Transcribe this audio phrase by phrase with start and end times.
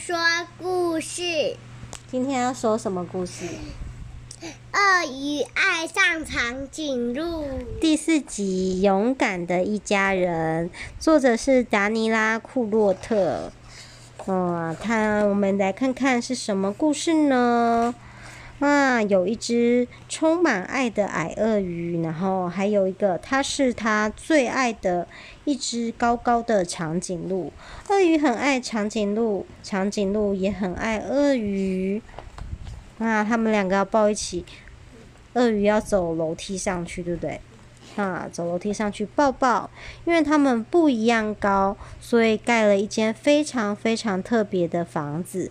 [0.00, 0.16] 说
[0.58, 1.56] 故事。
[2.10, 3.44] 今天要说什么故事？
[4.72, 7.46] 鳄鱼爱上长颈鹿
[7.78, 13.52] 第四集《勇敢的一家人》，作者是达尼拉·库洛特。
[14.26, 17.94] 嗯，他，我们来看看是什么故事呢？
[18.60, 25.08] 啊，有一只充满爱的矮鳄鱼，然后还有一个，它是他最爱的
[25.44, 27.50] 一只高高的长颈鹿。
[27.88, 32.02] 鳄鱼很爱长颈鹿，长颈鹿也很爱鳄鱼。
[32.98, 34.44] 啊，他们两个要抱一起，
[35.32, 37.40] 鳄鱼要走楼梯上去，对不对？
[37.96, 39.68] 啊，走楼梯上去抱抱，
[40.04, 45.50] 因为他们不一样高，所以盖了一间非常非常特别的房子。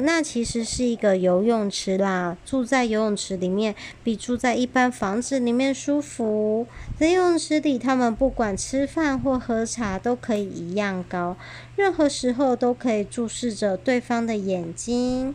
[0.00, 6.66] 那其实是一个游泳池啦，住在游泳池里面比住在一般房子里面舒服。
[6.98, 11.36] 在游泳池里，他们不管吃饭或喝茶都可以一样高，
[11.76, 15.34] 任何时候都可以注视着对方的眼睛。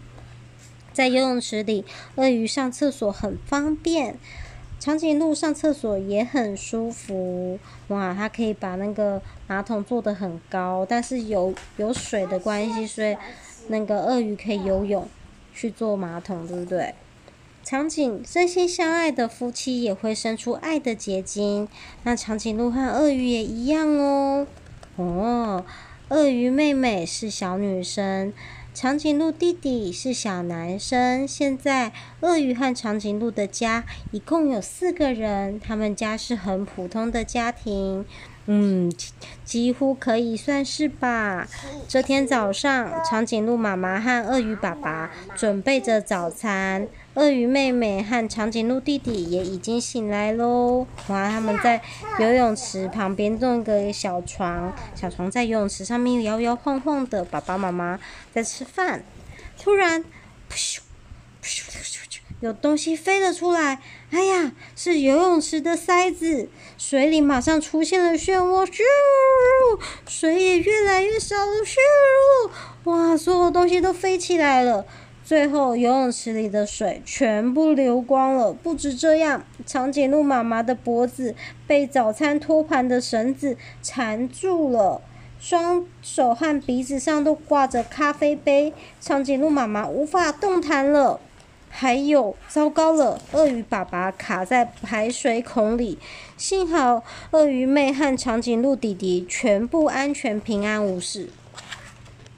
[0.93, 4.17] 在游泳池里，鳄鱼上厕所很方便，
[4.79, 7.59] 长颈鹿上厕所也很舒服。
[7.89, 13.15] 哇，它可以把那个马桶做得很高，但是有有水的关系，所以。
[13.69, 15.07] 那个鳄鱼可以游泳
[15.53, 16.93] 去坐马桶，对不对？
[17.63, 21.67] 长颈真心相爱的夫妻也会生出爱的结晶。
[22.03, 24.47] 那长颈鹿和鳄鱼也一样哦。
[24.95, 25.65] 哦，
[26.07, 28.31] 鳄鱼妹妹是小女生，
[28.73, 31.27] 长颈鹿弟弟是小男生。
[31.27, 38.05] 现在鳄鱼和长颈鹿的家一共有四个人，他们家是很普通的家庭。
[38.49, 38.89] 嗯，
[39.43, 41.45] 几乎可以算是吧。
[41.87, 50.87] 这天早上，长颈鹿妈妈和鳄鱼爸爸准备着早餐，鳄鱼妹妹和长颈鹿弟弟也已经醒来喽。
[51.07, 51.81] 哇，他们在
[52.19, 57.25] 游泳池旁边弄个小床，小床在游泳池上面摇摇晃晃的。
[57.25, 57.99] 爸爸妈妈
[58.33, 59.03] 在吃饭，
[59.61, 60.01] 突然，
[60.49, 60.79] 噗咻，
[61.43, 62.06] 噗咻。
[62.39, 63.79] 有东西飞了出来，
[64.11, 66.47] 哎呀，是游泳池的塞子，
[66.77, 68.81] 水里马上出现了漩涡，咻，
[70.07, 71.77] 水也越来越少了，咻，
[72.83, 74.85] 哇，所有东西都飞起来了，
[75.23, 78.53] 最后游泳池里的水全部流光了。
[78.53, 81.33] 不止这样，长颈鹿妈妈的脖子
[81.65, 85.01] 被早餐托盘的绳子缠住了，
[85.39, 91.19] 双手和鼻子上都挂着咖啡杯，长颈鹿妈妈无法动弹了。
[91.69, 93.21] 还有，糟糕了！
[93.33, 95.99] 鳄鱼爸爸卡在排水孔里，
[96.35, 101.29] 幸好鳄鱼妹和长颈鹿弟弟全部安全平安无事。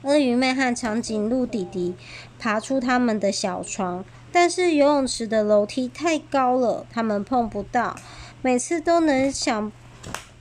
[0.02, 1.94] 鳄鱼妹和长颈鹿弟弟
[2.38, 7.96] 爬出他们的小床，但是游泳池的楼梯太高了，他们碰不到。
[8.42, 9.70] 每次都能想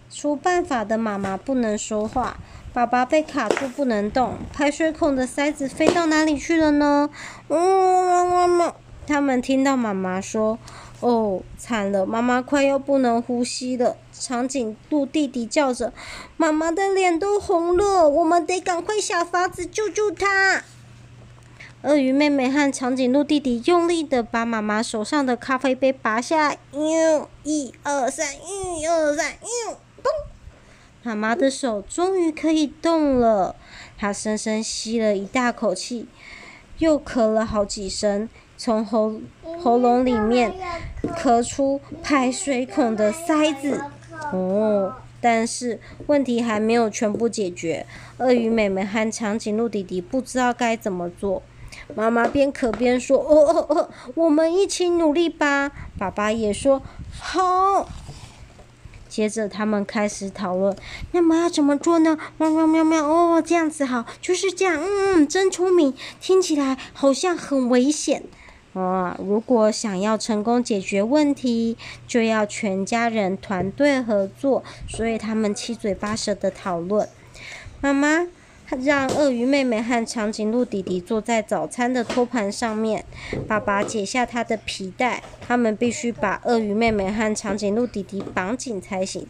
[0.09, 2.37] 出办法的妈妈不能说话，
[2.71, 7.09] 爸爸被卡住不能动，排水孔的塞子飞到哪里去了呢？
[7.47, 8.73] 嗯，妈妈。
[9.07, 10.59] 他们听到妈妈说
[11.01, 15.91] ：“哦，惨了，妈妈快要不能呼吸了。”长颈鹿弟弟叫着
[16.37, 20.63] ：“妈妈的脸都红了，我们得赶快想法子救救她。”
[21.81, 26.55] 鳄鱼妹妹和长颈鹿弟弟用力的把妈妈手上的咖啡杯拔下，
[27.43, 30.11] 一二三，一二三，哟，咚！
[31.01, 33.55] 妈妈的手终于可以动了，
[33.97, 36.07] 她深深吸了一大口气，
[36.79, 38.27] 又咳了好几声。
[38.57, 39.13] 从喉
[39.63, 40.53] 喉咙里面
[41.15, 43.81] 咳出排水孔的塞子，
[44.33, 47.85] 哦，但是问题还没有全部解决。
[48.17, 51.41] 鳄鱼妹妹和长颈鹿弟弟不知道该怎么做。
[51.95, 56.81] 妈妈边咳边说：“哦哦哦，我们一起努力吧。”爸爸也说
[57.17, 57.89] ：“好。”
[59.09, 60.73] 接着他们开始讨论
[61.11, 64.77] ：“那么要怎么做呢？”喵喵喵喵，哦，这样子好，就是这样。
[64.79, 68.23] 嗯嗯，真聪明，听起来好像很危险。
[68.73, 71.75] 啊，如果想要成功解决问题，
[72.07, 74.63] 就要全家人团队合作。
[74.87, 77.09] 所以他们七嘴八舌的讨论。
[77.81, 78.27] 妈妈
[78.81, 83.03] 让鳄鱼妹妹和长颈鹿弟弟坐在早餐的托盘上面。
[83.47, 89.27] 爸爸解下他的皮带，他们必须把鳄鱼妹妹和长颈鹿弟弟绑紧才行，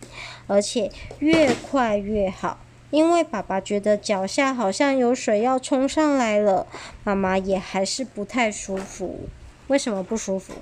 [0.47, 2.59] 而且越快越好。
[2.91, 6.65] 因为爸爸觉得脚下好像有水要冲上来了，
[7.03, 9.19] 妈妈也还是不太舒服。
[9.67, 10.53] 为什么不舒服？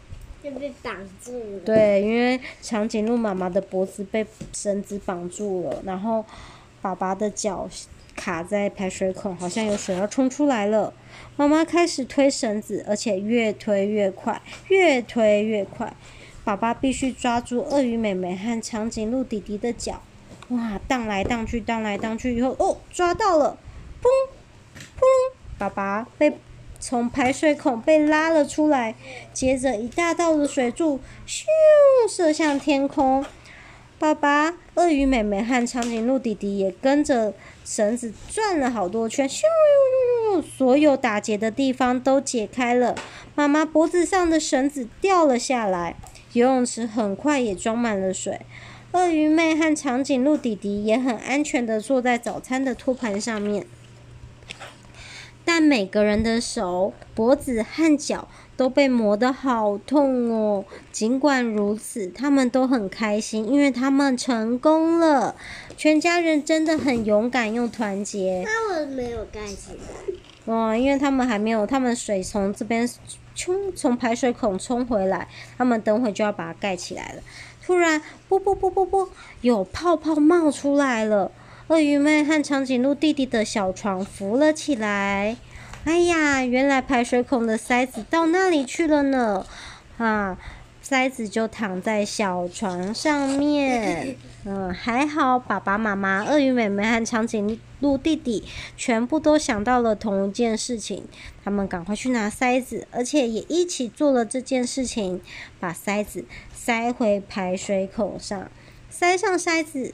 [0.43, 1.59] 就被绑住了。
[1.65, 6.23] 对，因为长颈鹿妈妈的脖子被绳子绑住了，然后
[6.81, 7.67] 爸爸的脚
[8.17, 10.91] 卡在排水孔，好像有水要冲出来了。
[11.37, 15.93] 妈妈开始推绳子，而且越推越快，越推越快。
[16.43, 20.01] 爸爸必须抓住鳄鱼妹妹和长颈鹿弟弟的脚。
[20.49, 23.57] 哇，荡来荡去，荡来荡去以后，哦，抓到了！
[24.01, 24.07] 砰，
[24.97, 25.01] 砰，
[25.57, 26.37] 爸爸被
[26.79, 28.95] 从排水孔被拉了出来，
[29.33, 31.43] 接着一大道的水柱咻
[32.09, 33.25] 射向天空。
[33.99, 37.33] 爸爸、鳄鱼妹妹和长颈鹿弟弟也跟着
[37.65, 42.95] 绳子转了好多圈，咻咻咻，所有打结的地方都解开了。
[43.33, 45.95] 妈妈脖子上的绳子掉了下来，
[46.33, 48.41] 游泳池很快也装满了水。
[48.91, 53.65] 鳄鱼妹和长颈鹿弟弟也很安全的坐在早餐的托盘上面。
[55.47, 58.27] 但每个人的手、脖子和脚
[58.57, 60.65] 都被磨得好痛哦。
[60.91, 65.35] 尽管如此，他们都很开心，因为他们成功了。
[65.77, 68.43] 全家人真的很勇敢又团结。
[68.45, 70.53] 那我没有盖起来。
[70.53, 72.85] 哇，因为他们还没有，他们水从这边
[73.33, 77.21] 冲，从排水孔冲回来，他们等会就要把它盖起来了。
[77.65, 79.07] 突然，啵啵啵啵啵，
[79.39, 81.31] 有泡泡冒出来了。
[81.67, 85.35] 鳄鱼妹和长颈鹿弟弟的小床浮了起来。
[85.83, 89.45] 哎呀，原来排水孔的塞子到那里去了呢！
[89.97, 90.37] 啊，
[90.81, 94.15] 塞子就躺在小床上面。
[94.45, 98.45] 嗯，还好，爸爸妈妈、鳄鱼妹妹和长颈鹿弟弟
[98.77, 101.03] 全部都想到了同一件事情，
[101.43, 105.19] 他们赶快去拿塞子，而且也一起做了这件事情，
[105.59, 106.23] 把塞子
[106.53, 108.49] 塞回排水孔上，
[108.89, 109.93] 塞上塞子。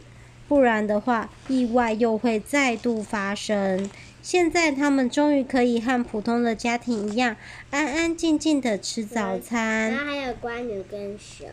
[0.53, 3.89] 不然的话，意外又会再度发生。
[4.21, 7.35] 现在他们终于可以和普通的家庭一样，
[7.71, 9.89] 安安静静的吃早餐。
[9.91, 11.45] 然后还有瓜牛跟蛇。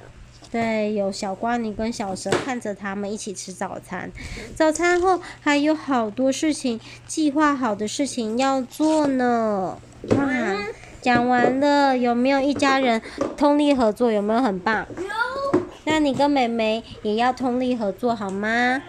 [0.52, 4.12] 对，有小瓜牛跟小蛇看着他们一起吃早餐。
[4.54, 9.78] 早餐后还有好多事情，计划好的事情要做呢。
[10.10, 10.28] 哇，
[11.00, 13.00] 讲完了，有没有一家人
[13.38, 14.12] 通力合作？
[14.12, 14.86] 有没有很棒？
[15.84, 18.82] 那你跟妹妹也要通力合作好吗？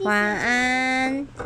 [0.00, 1.26] 晚安。